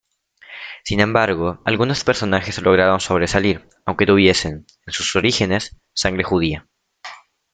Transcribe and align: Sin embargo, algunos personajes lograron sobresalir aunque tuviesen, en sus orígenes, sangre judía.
Sin 0.83 0.99
embargo, 0.99 1.61
algunos 1.63 2.03
personajes 2.03 2.59
lograron 2.63 2.99
sobresalir 2.99 3.69
aunque 3.85 4.07
tuviesen, 4.07 4.65
en 4.87 4.93
sus 4.93 5.15
orígenes, 5.15 5.77
sangre 5.93 6.23
judía. 6.23 6.67